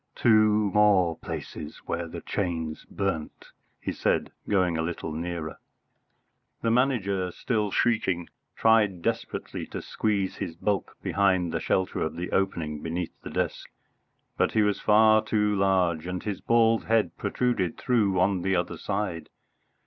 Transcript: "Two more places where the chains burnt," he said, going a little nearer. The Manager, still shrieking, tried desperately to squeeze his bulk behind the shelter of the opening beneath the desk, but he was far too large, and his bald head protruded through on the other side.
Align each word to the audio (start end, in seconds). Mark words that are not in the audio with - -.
"Two 0.15 0.71
more 0.73 1.15
places 1.19 1.77
where 1.85 2.07
the 2.07 2.21
chains 2.21 2.85
burnt," 2.89 3.51
he 3.79 3.91
said, 3.91 4.31
going 4.49 4.75
a 4.75 4.81
little 4.81 5.11
nearer. 5.13 5.59
The 6.63 6.71
Manager, 6.71 7.29
still 7.31 7.69
shrieking, 7.69 8.27
tried 8.55 9.03
desperately 9.03 9.67
to 9.67 9.79
squeeze 9.79 10.37
his 10.37 10.55
bulk 10.55 10.97
behind 11.03 11.51
the 11.51 11.59
shelter 11.59 11.99
of 12.01 12.15
the 12.15 12.31
opening 12.31 12.81
beneath 12.81 13.13
the 13.21 13.29
desk, 13.29 13.69
but 14.37 14.53
he 14.53 14.63
was 14.63 14.79
far 14.81 15.23
too 15.23 15.55
large, 15.55 16.07
and 16.07 16.23
his 16.23 16.41
bald 16.41 16.85
head 16.85 17.15
protruded 17.15 17.77
through 17.77 18.19
on 18.19 18.41
the 18.41 18.55
other 18.55 18.79
side. 18.79 19.29